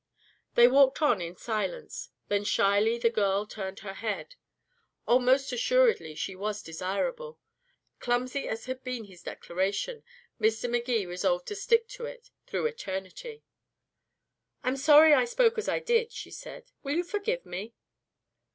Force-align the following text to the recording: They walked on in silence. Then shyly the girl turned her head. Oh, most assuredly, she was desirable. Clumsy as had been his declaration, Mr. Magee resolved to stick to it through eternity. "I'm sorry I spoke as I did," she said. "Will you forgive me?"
They 0.55 0.67
walked 0.67 1.03
on 1.03 1.21
in 1.21 1.35
silence. 1.35 2.09
Then 2.27 2.43
shyly 2.43 2.97
the 2.97 3.11
girl 3.11 3.45
turned 3.45 3.81
her 3.81 3.93
head. 3.93 4.33
Oh, 5.07 5.19
most 5.19 5.51
assuredly, 5.53 6.15
she 6.15 6.35
was 6.35 6.63
desirable. 6.63 7.39
Clumsy 7.99 8.47
as 8.49 8.65
had 8.65 8.83
been 8.83 9.03
his 9.03 9.21
declaration, 9.21 10.03
Mr. 10.41 10.67
Magee 10.67 11.05
resolved 11.05 11.45
to 11.49 11.55
stick 11.55 11.87
to 11.89 12.05
it 12.05 12.31
through 12.47 12.65
eternity. 12.65 13.43
"I'm 14.63 14.75
sorry 14.75 15.13
I 15.13 15.25
spoke 15.25 15.55
as 15.59 15.69
I 15.69 15.77
did," 15.77 16.11
she 16.11 16.31
said. 16.31 16.71
"Will 16.81 16.95
you 16.95 17.03
forgive 17.03 17.45
me?" 17.45 17.75